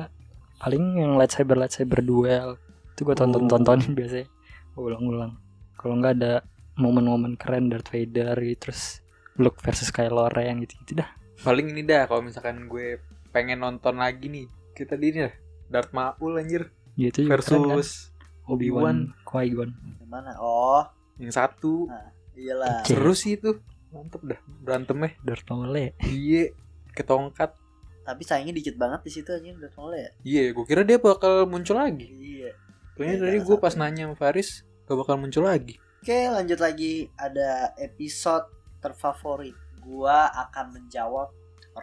[0.58, 2.60] paling yang lightsaber lightsaber duel.
[2.92, 3.20] Itu gue Oh.
[3.20, 4.28] tonton-tontonin biasanya.
[4.72, 5.40] Gua ulang-ulang.
[5.74, 6.34] Kalau nggak ada
[6.76, 9.02] momen-momen keren Darth Vader gitu Terus
[9.36, 11.10] Luke versus Kylo Ren gitu-gitu dah.
[11.38, 12.98] Paling ini dah kalau misalkan gue
[13.30, 14.46] pengen nonton lagi nih.
[14.74, 15.34] Kita di ini dah.
[15.68, 17.78] Darth Maul anjir Gitu juga keren kan?
[17.78, 18.12] Versus
[18.50, 19.14] Obi-Wan.
[19.24, 19.70] Qui-Gon.
[20.02, 20.32] Yang mana?
[20.42, 20.84] Oh.
[21.22, 21.86] Yang satu.
[22.34, 22.82] Iyalah.
[22.82, 22.90] Oke.
[22.90, 23.62] Seru sih itu.
[23.94, 25.16] Mantep dah berantemnya.
[25.24, 25.90] Darth Maul ya?
[26.04, 26.52] Iya
[26.92, 27.56] Ketongkat.
[28.04, 30.10] Tapi sayangnya dikit banget di situ anjing Darth Maul ya?
[30.26, 32.10] Iya gue kira dia bakal muncul lagi.
[32.10, 32.52] Iya.
[32.98, 35.78] Kayaknya Ya, tadi gue pas nanya sama Faris gak bakal muncul lagi.
[36.02, 37.12] Oke, lanjut lagi.
[37.20, 38.48] Ada episode
[38.80, 39.56] terfavorit.
[39.84, 41.32] Gua akan menjawab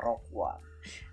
[0.01, 0.65] Rock One.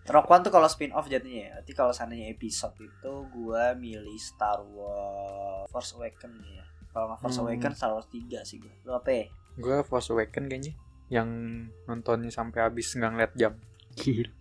[0.09, 1.49] Rock One tuh kalau spin off jadinya ya.
[1.61, 6.65] Nanti kalau seandainya episode itu gua milih Star Wars Force Awakens ya.
[6.91, 7.47] Kalau nggak Force Hmm.
[7.47, 8.73] Awakens Star Wars 3 sih gue.
[8.83, 9.25] Lu apa ya?
[9.55, 10.73] Gue Force Awaken kayaknya
[11.07, 11.27] yang
[11.87, 13.53] nontonnya sampai habis nggak ngeliat jam.
[13.95, 14.31] Gila.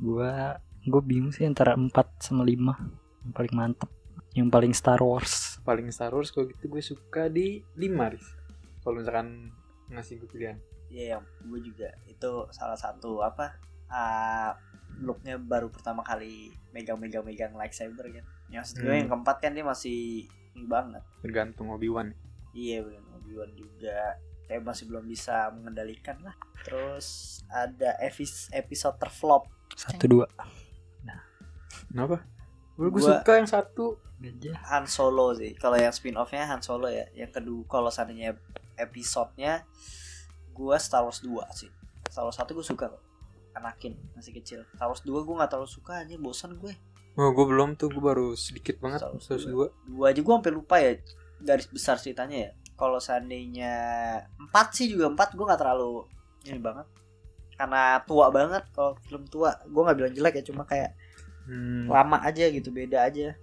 [0.00, 0.32] Gua
[0.82, 2.56] gue bingung sih antara 4 sama 5
[3.28, 3.90] yang paling mantep.
[4.32, 5.60] Yang paling Star Wars.
[5.60, 8.26] Paling Star Wars kalau gitu gue suka di 5 Riz.
[8.80, 9.52] Kalau misalkan
[9.92, 10.56] ngasih gue pilihan.
[10.88, 13.60] Iya, yang gue juga itu salah satu apa?
[13.92, 14.56] Ah
[14.98, 18.24] looknya baru pertama kali megang-megang-megang lightsaber kan.
[18.48, 18.98] Yang maksud gue Hmm.
[18.98, 21.02] yang keempat kan dia masih ini banget.
[21.20, 22.12] Tergantung Obi-Wan.
[22.52, 24.12] Iya bener Obi-Wan juga
[24.44, 27.96] Kayak masih belum bisa mengendalikan lah Terus ada
[28.52, 30.28] episode terflop Satu dua.
[31.88, 32.20] Kenapa?
[32.74, 33.96] Gue gue Gua- suka yang satu.
[34.68, 38.36] Han Solo sih Kalau yang spin offnya Han Solo ya Yang kedua kalau seandainya
[38.76, 39.64] episodenya
[40.52, 41.72] Gua Star Wars 2 sih
[42.06, 43.02] Star Wars 1 gue suka kok
[43.52, 46.72] Anakin masih kecil Star Wars 2 gue gak terlalu suka aja bosan gue
[47.12, 49.04] Oh, gue belum tuh, gue baru sedikit banget.
[49.04, 49.68] Star Wars Terus dua.
[49.68, 49.84] dua.
[49.84, 50.92] Dua aja gue sampai lupa ya
[51.38, 53.72] Garis besar ceritanya ya Kalau seandainya
[54.38, 56.08] empat sih juga empat gue gak terlalu
[56.42, 56.86] Ini banget
[57.52, 60.96] Karena tua banget Kalau film tua Gue gak bilang jelek ya Cuma kayak
[61.42, 61.90] Hmm.
[61.90, 63.34] lama aja gitu beda aja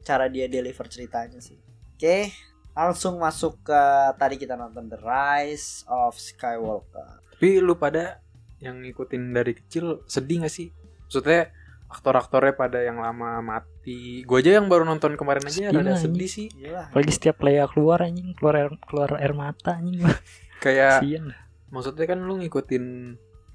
[0.00, 1.60] cara dia deliver ceritanya sih
[1.92, 2.32] oke
[2.72, 3.80] langsung masuk ke
[4.16, 8.21] tadi kita nonton The Rise of Skywalker Tapi lu pada
[8.62, 10.70] yang ngikutin dari kecil sedih gak sih?
[11.02, 11.50] Maksudnya
[11.86, 14.22] aktor-aktornya pada yang lama mati.
[14.22, 16.46] Gue aja yang baru nonton kemarin aja Sedih rada sedih sih.
[16.54, 16.88] Iyalah.
[16.88, 20.00] Apalagi setiap Leia keluar anjing, keluar air, keluar air mata anjing.
[20.64, 21.40] Kayak Kasian dah.
[21.68, 22.84] maksudnya kan lu ngikutin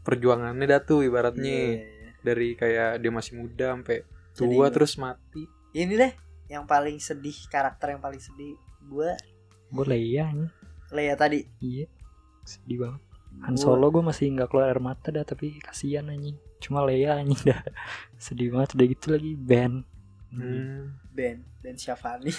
[0.02, 1.80] perjuangannya dah tuh ibaratnya Iya.
[2.20, 4.74] dari kayak dia masih muda sampai Jadi tua inget.
[4.74, 5.44] terus mati.
[5.72, 6.12] ini deh
[6.48, 9.10] yang paling sedih karakter yang paling sedih gue
[9.68, 10.52] Gue Leia anjing.
[10.90, 11.88] Leia tadi Iya.
[12.44, 13.02] Sedih banget.
[13.40, 16.36] Han Solo gue masih nggak keluar air mata dah tapi kasihan anjing.
[16.58, 17.62] Cuma Leia anjing dah.
[18.18, 19.86] Sedih banget udah gitu lagi Ben.
[20.28, 20.92] Hmm.
[21.10, 22.30] Ben Ben Syafani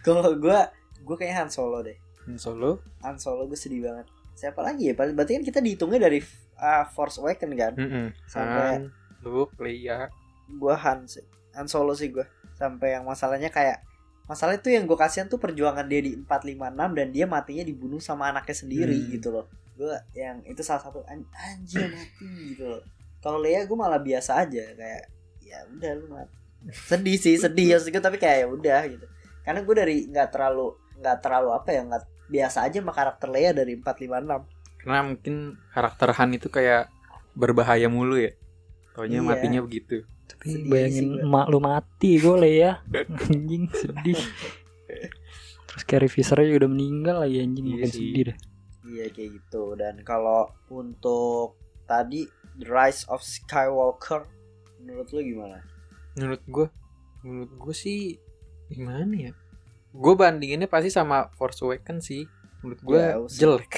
[0.00, 0.58] kalau gue
[1.02, 2.78] gue kayak Han Solo deh Han Solo.
[3.02, 6.22] Han Solo gue sedih banget siapa lagi ya berarti kan kita dihitungnya dari
[6.56, 8.06] uh, Force Awakens kan Mm-mm.
[8.24, 8.82] Sampai- Han,
[9.22, 10.08] Luke, Leia.
[10.48, 13.82] gue Han sih Han Solo sih gue sampai yang masalahnya kayak
[14.24, 16.58] masalah itu yang gue kasihan tuh perjuangan dia di 456
[16.94, 19.10] dan dia matinya dibunuh sama anaknya sendiri Hmm.
[19.10, 22.82] gitu loh gue yang itu salah satu an- anjir mati gitu loh
[23.18, 25.02] kalau Leia gue malah biasa aja kayak
[25.40, 26.34] ya udah lu mati
[26.70, 29.06] sedih sih sedih ya gue tapi kayak ya udah gitu
[29.42, 33.50] karena gue dari nggak terlalu nggak terlalu apa ya nggak biasa aja sama karakter Leia
[33.52, 34.46] dari 456
[34.82, 35.34] Karena mungkin
[35.70, 36.90] karakter Han itu kayak
[37.32, 38.34] berbahaya mulu ya.
[38.92, 39.24] Taunya Iya.
[39.24, 40.02] matinya begitu.
[40.32, 42.80] Tapi Sedih bayangin sih emak lu mati gue Leia.
[43.28, 44.20] anjing sedih.
[45.68, 48.00] Terus Carrie Fisher udah meninggal lagi anjing Iya makin sih.
[48.00, 48.36] sedih dah.
[48.82, 52.26] Iya kayak gitu dan kalau untuk tadi
[52.60, 54.28] The Rise of Skywalker
[54.82, 55.64] menurut lu gimana?
[56.18, 56.66] Menurut gue,
[57.24, 58.20] menurut gue sih
[58.68, 59.32] gimana ya?
[59.92, 62.24] Gue bandinginnya pasti sama Force Awakens sih.
[62.60, 63.72] Menurut gue Jauh jelek.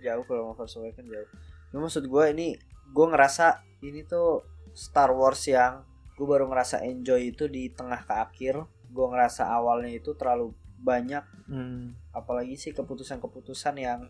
[0.00, 1.28] Jauh kalau mau Force Awakens jauh.
[1.68, 2.56] Cuma maksud gue ini
[2.88, 4.40] gue ngerasa ini tuh
[4.78, 5.82] Star Wars yang
[6.14, 8.62] gue baru ngerasa enjoy itu di tengah ke akhir.
[8.94, 11.96] Gue ngerasa awalnya itu terlalu banyak Hmm.
[12.12, 14.04] apalagi sih keputusan-keputusan yang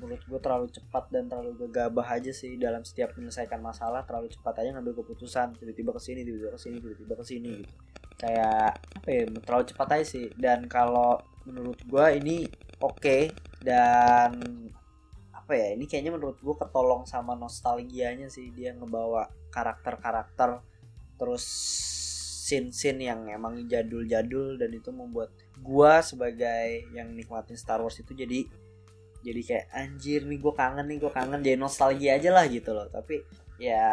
[0.00, 4.64] menurut gue terlalu cepat dan terlalu gegabah aja sih dalam setiap menyelesaikan masalah terlalu cepat
[4.64, 7.74] aja ngambil keputusan tiba-tiba ke sini tiba-tiba ke sini tiba-tiba ke sini gitu
[8.16, 12.48] kayak apa ya terlalu cepat aja sih dan kalau menurut gue ini
[12.80, 13.28] oke
[13.60, 14.40] dan
[15.36, 20.62] apa ya ini kayaknya menurut gue ketolong sama nostalgianya sih dia ngebawa karakter-karakter
[21.20, 21.44] terus
[22.50, 28.48] scene-scene yang emang jadul-jadul dan itu membuat gua sebagai yang nikmatin Star Wars itu jadi
[29.20, 32.88] jadi kayak anjir nih gue kangen nih gue kangen jadi nostalgia aja lah gitu loh.
[32.88, 33.20] Tapi
[33.60, 33.84] ya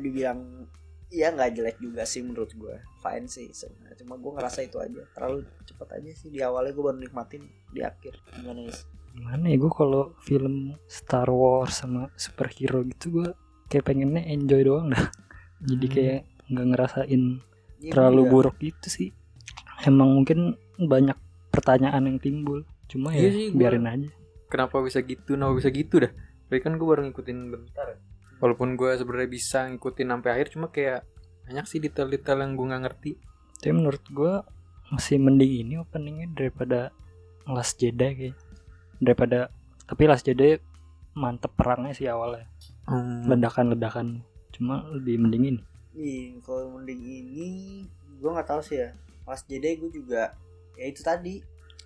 [0.00, 0.64] dibilang
[1.12, 5.04] ya nggak jelek juga sih menurut gue fine sih sebenarnya cuma gue ngerasa itu aja.
[5.12, 8.16] Terlalu cepet aja sih di awalnya gue baru nikmatin di akhir.
[8.40, 8.74] Gimana ya
[9.10, 13.28] Gimana ya gue kalau film Star Wars sama superhero gitu gue
[13.70, 15.06] kayak pengennya enjoy doang dah.
[15.70, 15.94] Jadi Hmm.
[15.94, 17.22] kayak nggak ngerasain
[17.80, 18.34] Iya, terlalu gua juga.
[18.34, 19.08] buruk gitu sih.
[19.80, 20.38] Emang mungkin
[20.76, 21.16] banyak
[21.48, 22.66] pertanyaan yang timbul.
[22.84, 24.10] Cuma ya Iya sih, gua- biarin aja.
[24.46, 25.32] Kenapa bisa gitu?
[25.32, 26.12] Kenapa bisa gitu dah?
[26.44, 27.86] Tapi kan gue baru ngikutin bentar.
[27.86, 27.98] ya.
[28.36, 31.06] Walaupun gue sebenarnya bisa ngikutin sampai akhir, cuma kayak
[31.44, 33.12] banyak sih detail-detail yang gue nggak ngerti.
[33.56, 34.32] Tapi menurut gue
[34.90, 36.90] masih mending ini openingnya daripada
[37.46, 38.36] Last Jedi kayak.
[38.98, 39.54] Daripada
[39.86, 40.58] tapi Last Jedi
[41.12, 42.50] mantep perangnya sih awalnya.
[42.90, 43.24] Hmm.
[43.26, 44.20] Ledakan-ledakan.
[44.50, 45.60] Cuma lebih mending ini.
[45.90, 47.50] Iya, kalau mending ini
[48.18, 48.92] gue nggak tahu sih ya
[49.24, 50.34] Last Jedi gue juga
[50.74, 51.40] ya itu tadi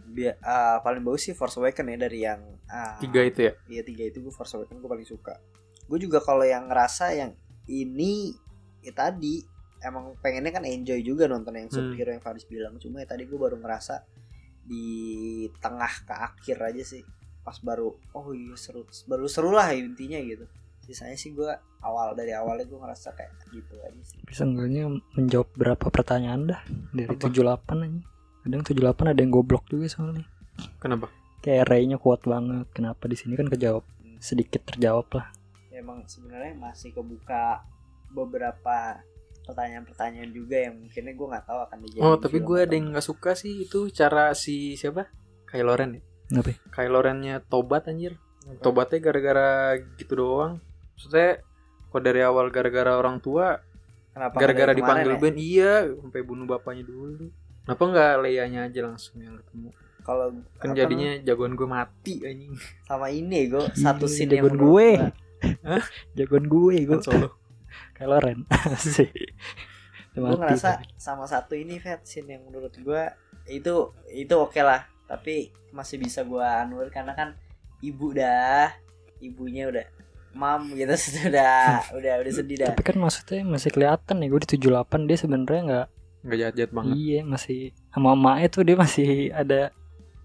[0.05, 3.83] Bia- ah, paling bagus sih Force Awakens ya dari yang ah, tiga itu ya Iya
[3.83, 5.41] tiga itu gue Force Awakens gue paling suka.
[5.85, 7.33] Gue juga kalau yang ngerasa yang
[7.65, 8.33] ini
[8.81, 9.41] ya tadi
[9.81, 11.77] emang pengennya kan enjoy juga nonton yang Hmm.
[11.79, 12.77] superhero yang Faris bilang.
[12.77, 14.05] Cuma ya tadi gue baru ngerasa
[14.63, 14.85] di
[15.59, 17.05] tengah ke akhir aja sih.
[17.41, 20.45] Pas baru oh iya seru baru seru lah intinya gitu.
[20.85, 21.49] Sisanya sih gue
[21.81, 24.21] awal dari awalnya gue ngerasa kayak gitu aja sih.
[24.25, 26.61] Bisa enggaknya menjawab berapa pertanyaan dah
[26.93, 27.29] dari Apa?
[27.33, 28.01] 78 aja.
[28.45, 30.29] Kadang 78 ada yang goblok juga soalnya.
[30.79, 32.69] kenapa Kayak Ray-nya kuat banget.
[32.77, 33.85] Kenapa di sini kan kejawab
[34.21, 35.29] sedikit terjawab lah.
[35.73, 37.65] Ya, emang sebenarnya masih kebuka
[38.15, 39.03] beberapa
[39.45, 43.05] pertanyaan-pertanyaan juga yang mungkinnya gue nggak tahu akan dijadiin oh tapi gue ada yang nggak
[43.05, 45.13] suka sih itu cara si siapa
[45.45, 46.49] Kylo Ren ya Kenapa?
[46.49, 46.57] ya?
[46.73, 48.17] Kylo Ren-nya tobat anjir
[48.65, 51.43] tobatnya gara-gara gitu doang maksudnya
[51.91, 53.59] kok dari awal gara-gara orang tua
[54.15, 55.19] Kenapa gara-gara dipanggil ya?
[55.19, 57.29] Ben iya sampai bunuh bapaknya dulu
[57.67, 59.71] kenapa nggak Leia-nya aja langsung yang ketemu
[60.05, 60.27] kalau
[60.61, 62.55] kan jadinya jagoan gue mati anjing
[62.85, 64.91] sama ini gue satu scene yang jagoan menurut gue.
[64.95, 66.89] gua- Jagoan gue gue.
[66.89, 67.29] kan solo
[67.95, 68.43] Kylo Ren.
[68.75, 69.11] Asik.
[70.15, 73.03] Udah gue ngerasa sama satu ini Fat scene yang menurut gue
[73.47, 73.75] itu
[74.09, 77.35] itu oke lah tapi masih bisa gue anur karena kan
[77.81, 78.71] ibu dah
[79.19, 79.85] ibunya udah
[80.35, 80.91] mam gitu
[81.23, 82.75] sudah udah udah sedih dah.
[82.75, 85.87] Tapi kan maksudnya masih kelihatan nih gue di 78 dia sebenarnya nggak
[86.25, 86.95] nggak jahat-jahat banget.
[86.99, 87.61] Iya masih
[87.95, 89.61] sama emaknya tuh dia masih ada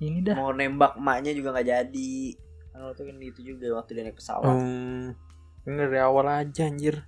[0.02, 0.36] ini dah.
[0.36, 2.14] Mau nembak emaknya juga nggak jadi.
[2.74, 4.50] Kan waktu kan itu juga waktu dia naik pesawat.
[4.50, 5.14] Hmm,
[5.68, 7.06] ini dari awal aja anjir.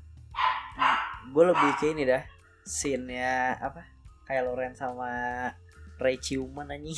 [1.31, 2.21] Gue lebih ke ini dah
[2.61, 3.81] scene nya apa?
[4.29, 5.09] Kylo Ren sama
[5.97, 6.97] Ray ciuman anjing.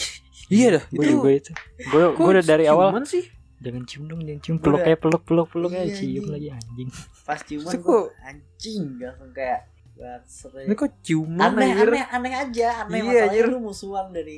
[0.52, 1.14] Iya dah gue itu.
[1.16, 1.52] juga itu.
[1.90, 5.22] Gue udah dari awal ciuman sih jangan cium dong jangan cium Gua peluk kayak peluk
[5.24, 6.28] peluk peluk kayak Iya, cium anjing.
[6.30, 6.90] lagi anjing
[7.24, 9.60] pas ciuman gue kok- anjing langsung kayak
[9.94, 10.60] aja.
[10.60, 13.46] ini kok ciuman aneh anjir aneh aneh aja aneh Iya, masalahnya anjir.
[13.48, 14.38] lu musuhan dari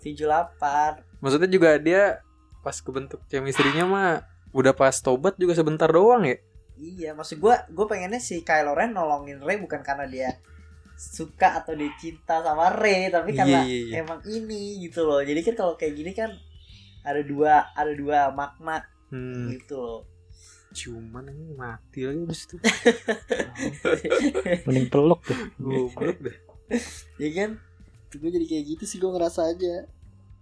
[0.00, 2.02] 78 maksudnya juga dia
[2.60, 6.36] pas kebentuk chemistry-nya mah udah pas tobat juga sebentar doang ya
[6.74, 10.28] iya maksud gue gue pengennya si Kylo Ren nolongin Rey bukan karena dia
[10.94, 13.94] suka atau dia cinta sama Rey tapi Iya, karena iya, iya.
[14.00, 16.32] emang ini gitu loh jadi kan kalau kayak gini kan
[17.06, 18.82] ada dua ada dua makna
[19.14, 20.02] hmm, gitu loh.
[20.74, 22.56] Ciuman ini mati lagi abis itu.
[24.66, 26.36] Mending peluk tuh goblok deh.
[27.22, 27.50] Ya kan?
[28.16, 29.86] Gue jadi kayak gitu sih gue ngerasa aja.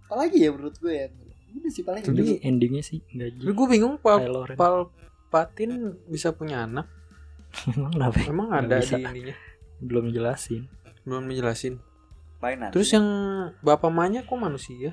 [0.09, 1.07] Apalagi ya menurut gue ya?
[1.55, 2.35] Udah sih paling tapi gitu.
[2.43, 5.75] endingnya sih enggak tapi jadi gue bingung pal Kylo Ren Palpatine
[6.11, 6.91] bisa punya anak?
[7.71, 8.17] Emang kenapa?
[8.19, 8.25] Ya?
[8.27, 8.95] emang Nggak ada bisa.
[8.97, 9.35] di ininya
[9.79, 10.63] belum jelasin.
[11.07, 11.23] Belum
[12.59, 13.07] nanti terus yang
[13.63, 14.91] bapak mamanya kok manusia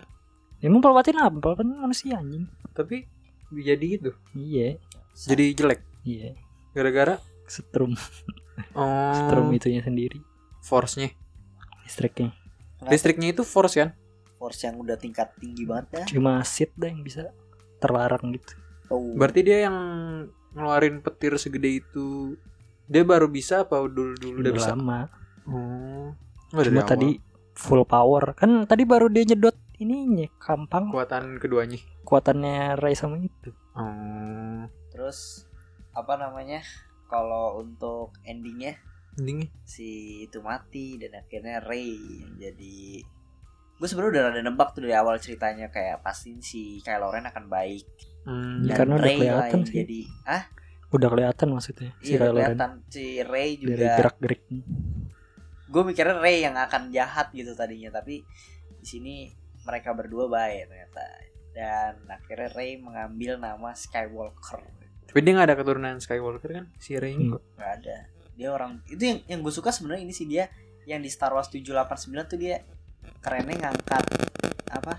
[0.62, 2.46] emang Palpatine apa Palpatine manusia anjing.
[2.72, 3.04] Tapi
[3.52, 4.10] jadi gitu.
[4.32, 4.80] Iya.
[5.12, 5.80] Jadi jelek.
[6.06, 6.38] Iya.
[6.72, 7.92] Gara-gara setrum.
[8.72, 9.12] Oh.
[9.12, 10.22] Setrum itunya sendiri.
[10.62, 11.12] Force-nya.
[11.84, 12.32] Listriknya.
[12.82, 12.98] Kenapa?
[12.98, 13.94] listriknya itu force kan?
[14.42, 16.04] Force yang udah tingkat tinggi banget ya.
[16.18, 17.30] Cuma Sith dah yang bisa
[17.78, 18.58] terlarang gitu.
[18.92, 19.16] Oh.
[19.16, 19.76] berarti dia yang
[20.52, 22.36] ngeluarin petir segede itu
[22.84, 24.70] dia baru bisa apa dulu dulu udah udah bisa?
[24.74, 25.00] lama.
[25.46, 26.12] Oh.
[26.50, 26.90] Dari cuma awal.
[26.90, 27.08] tadi
[27.54, 28.34] full power.
[28.34, 31.78] Kan tadi baru dia nyedot ininya kampang kekuatan keduanya.
[32.02, 33.50] Kekuatannya Ray sama itu.
[33.74, 34.64] Oh.
[34.88, 35.48] Terus
[35.92, 36.62] apa namanya?
[37.06, 38.78] Kalau untuk endingnya
[39.14, 39.52] endingnya?
[39.62, 39.88] si
[40.24, 43.04] itu mati dan akhirnya Ray yang jadi
[43.72, 47.44] gue sebenarnya udah ada nebak tuh dari awal ceritanya kayak pasti si Kylo Ren akan
[47.46, 47.84] baik.
[48.22, 49.76] Hmm, Ya, dan karena udah Rey lah kelihatan yang sih.
[49.82, 50.42] jadi ah
[50.92, 52.44] udah kelihatan maksudnya si iya udah Kylo Ren.
[52.46, 52.70] kelihatan.
[52.88, 54.42] Si Ray dari juga gerak gerik
[55.66, 58.20] gue mikirnya Ray yang akan jahat gitu tadinya tapi
[58.76, 59.14] di sini
[59.66, 61.04] mereka berdua baik ternyata.
[61.52, 64.64] Dan akhirnya Ray mengambil nama Skywalker.
[65.04, 66.66] Tapi dia nggak ada keturunan Skywalker kan?
[66.80, 67.12] Si Rey?
[67.12, 67.42] Ini Enggak.
[67.58, 67.96] nggak ada.
[68.32, 70.48] Dia orang itu yang yang gue suka sebenarnya ini sih dia
[70.88, 72.64] yang di Star Wars 789 tuh dia
[73.22, 74.04] kerennya ngangkat
[74.72, 74.94] apa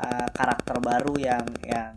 [0.00, 1.94] uh, karakter baru yang yang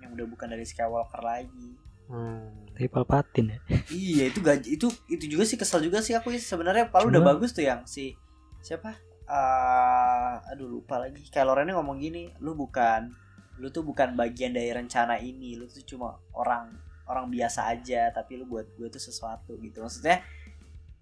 [0.00, 1.76] yang udah bukan dari Skywalker lagi.
[2.06, 2.70] Hmm.
[2.70, 3.58] tapi Palpatine ya.
[3.90, 7.50] Iya itu gaji itu itu juga sih kesel juga sih aku sebenarnya Palu udah bagus
[7.50, 8.14] tuh yang si
[8.62, 8.94] siapa
[9.26, 11.26] Ah, aduh lupa lagi.
[11.26, 13.10] Kylo Ren ngomong gini lu bukan
[13.58, 15.58] lu tuh bukan bagian dari rencana ini.
[15.58, 16.70] Lu tuh cuma orang
[17.10, 19.82] orang biasa aja tapi lu buat gue tuh sesuatu gitu.
[19.82, 20.22] Maksudnya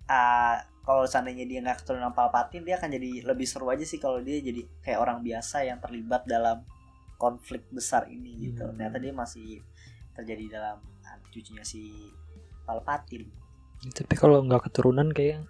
[0.09, 4.21] ah kalau seandainya dia nggak keturunan Palpatine dia akan jadi lebih seru aja sih kalau
[4.21, 6.61] dia jadi kayak orang biasa yang terlibat dalam
[7.17, 8.65] konflik besar ini gitu.
[8.65, 8.77] Hmm.
[8.77, 9.61] ternyata dia masih
[10.17, 12.09] terjadi dalam ah, cucunya si
[12.65, 13.29] Palpatine.
[13.85, 15.45] Tapi kalau nggak keturunan kayak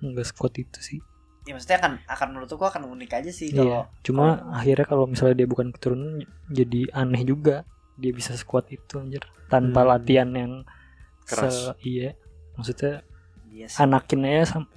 [0.00, 1.00] nggak squad itu sih
[1.46, 3.56] ya maksudnya akan akan menurutku akan unik aja sih Iya.
[3.56, 7.62] kalau Cuma kalau- akhirnya kalau misalnya dia bukan keturunan jadi aneh juga.
[7.94, 9.88] Dia bisa sekuat itu anjir tanpa Hmm.
[9.88, 10.52] latihan yang
[11.24, 11.54] Keras.
[11.72, 12.12] se- iya.
[12.52, 13.00] Maksudnya
[13.48, 13.78] iya sih.
[13.78, 14.72] anakin aja sam-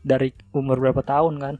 [0.00, 1.54] dari umur berapa tahun kan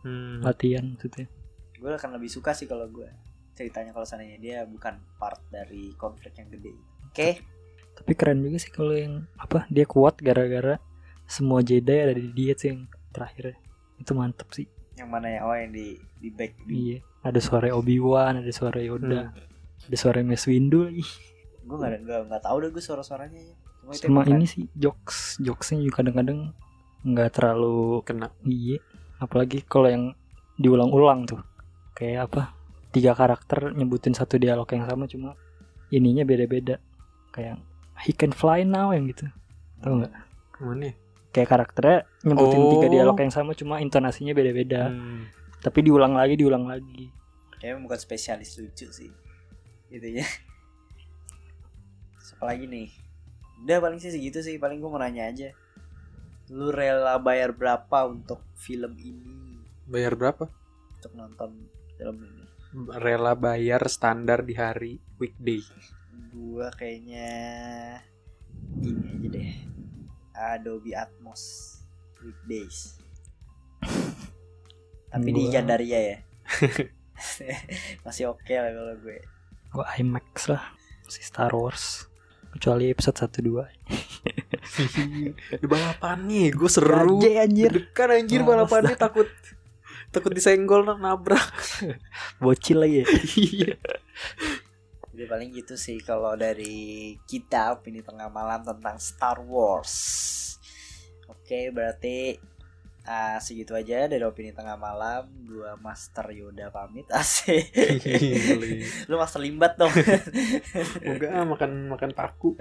[0.00, 0.40] Hmm.
[0.40, 1.26] latihan maksudnya
[1.74, 3.04] gue akan lebih suka sih kalau gue
[3.52, 6.72] ceritanya kalau seandainya dia bukan part dari konflik yang gede
[7.04, 7.28] oke
[7.92, 10.78] tapi keren juga sih kalau yang apa dia kuat gara-gara
[11.24, 13.58] semua Jedi ada di dia sih yang terakhir
[14.02, 14.66] itu mantep sih.
[14.98, 15.40] Yang mana ya?
[15.46, 16.98] Oh yang di di back di iya.
[17.22, 19.88] Ada suara Obi Wan ada suara Yoda Hmm.
[19.88, 21.06] ada suara Mace Windu lagi.
[21.62, 24.64] Gue nggak nggak nggak tahu deh gue suara suaranya ya cuma itu sama ini sih
[24.74, 25.38] jokes.
[25.42, 26.38] Jokesnya juga kadang-kadang
[27.02, 28.30] nggak terlalu Kena.
[28.44, 28.78] iya.
[29.18, 30.04] Apalagi kalau yang
[30.58, 31.42] diulang-ulang tuh.
[31.94, 32.42] Kayak apa?
[32.92, 35.34] Tiga karakter nyebutin satu dialog yang sama cuma
[35.90, 36.78] ininya beda-beda.
[37.30, 37.58] Kayak
[38.06, 39.26] he can fly now yang gitu.
[39.82, 40.12] Tau nggak?
[40.52, 40.94] Ke mana ya?
[41.32, 42.70] Kayak karakternya nyebutin Oh.
[42.76, 44.92] tiga dialog yang sama cuma intonasinya beda-beda.
[44.92, 45.26] Hmm.
[45.62, 47.06] tapi diulang lagi diulang lagi.
[47.62, 49.10] Kayaknya bukan spesialis lucu sih.
[49.86, 50.26] Gitu ya.
[52.18, 52.90] Terus apa lagi nih?
[53.62, 54.58] Udah paling sih segitu sih.
[54.58, 55.54] Paling gue mau nanya aja.
[56.50, 59.62] Lu rela bayar berapa untuk film ini?
[59.86, 60.50] Bayar berapa?
[61.02, 61.50] untuk nonton
[61.98, 62.44] film ini.
[62.94, 65.62] Rela bayar standar di hari weekday.
[66.30, 67.28] gua kayaknya
[68.80, 69.50] ini aja deh
[70.42, 71.42] Adobe Atmos
[72.18, 72.98] weekdays.
[75.12, 76.16] Tapi di Gua- Gandaria ya?
[78.04, 79.18] Masih oke lah kalau gue.
[79.70, 80.62] Gua IMAX lah
[81.06, 82.08] si Star Wars.
[82.52, 83.64] Kecuali episode 1 2
[85.62, 87.16] di balapan nih, gue seru.
[87.24, 87.72] anjir.
[87.72, 89.24] Dekan anjir Males balapannya takut
[90.12, 91.48] takut disenggol nabrak.
[92.36, 93.08] bocil lagi.
[93.56, 93.72] Ya.
[95.22, 99.94] Jadi paling gitu sih kalau dari kita opini tengah malam tentang Star Wars.
[101.30, 102.42] Oke, berarti
[103.06, 105.30] ah, segitu aja dari opini tengah malam.
[105.46, 107.06] Dua Master Yoda pamit.
[108.02, 108.82] Gile.
[109.06, 109.94] Lu Master Limbat dong.
[111.06, 112.58] Enggak makan makan paku.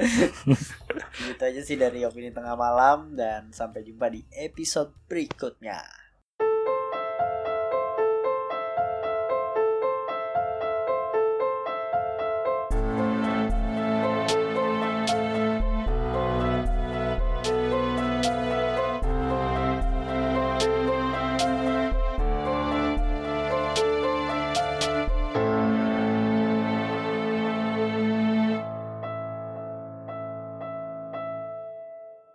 [1.18, 5.82] gitu aja sih dari opini tengah malam dan sampai jumpa di episode berikutnya.